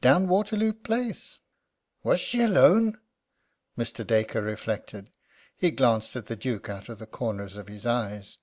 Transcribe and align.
"Down 0.00 0.28
Waterloo 0.28 0.72
Place." 0.72 1.40
"Was 2.04 2.20
she 2.20 2.42
alone?" 2.42 2.96
Mr. 3.76 4.06
Dacre 4.06 4.40
reflected. 4.40 5.10
He 5.56 5.72
glanced 5.72 6.14
at 6.14 6.26
the 6.26 6.36
Duke 6.36 6.68
out 6.68 6.88
of 6.88 7.00
the 7.00 7.08
corners 7.08 7.56
of 7.56 7.66
his 7.66 7.84
eyes. 7.84 8.38